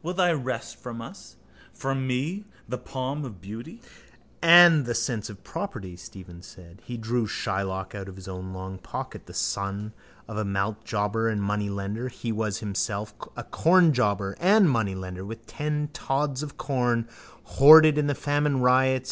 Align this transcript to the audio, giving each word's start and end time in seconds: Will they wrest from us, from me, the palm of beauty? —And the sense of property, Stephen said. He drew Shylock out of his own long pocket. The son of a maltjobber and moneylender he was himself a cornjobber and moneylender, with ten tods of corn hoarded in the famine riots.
Will 0.00 0.14
they 0.14 0.32
wrest 0.32 0.76
from 0.76 1.02
us, 1.02 1.34
from 1.72 2.06
me, 2.06 2.44
the 2.68 2.78
palm 2.78 3.24
of 3.24 3.40
beauty? 3.40 3.80
—And 4.40 4.86
the 4.86 4.94
sense 4.94 5.28
of 5.28 5.42
property, 5.42 5.96
Stephen 5.96 6.40
said. 6.40 6.80
He 6.84 6.96
drew 6.96 7.26
Shylock 7.26 7.92
out 7.92 8.08
of 8.08 8.14
his 8.14 8.28
own 8.28 8.52
long 8.52 8.78
pocket. 8.78 9.26
The 9.26 9.34
son 9.34 9.92
of 10.28 10.36
a 10.36 10.44
maltjobber 10.44 11.28
and 11.28 11.42
moneylender 11.42 12.06
he 12.10 12.30
was 12.30 12.58
himself 12.58 13.12
a 13.36 13.42
cornjobber 13.42 14.36
and 14.38 14.70
moneylender, 14.70 15.24
with 15.24 15.48
ten 15.48 15.88
tods 15.92 16.44
of 16.44 16.56
corn 16.56 17.08
hoarded 17.42 17.98
in 17.98 18.06
the 18.06 18.14
famine 18.14 18.60
riots. 18.60 19.10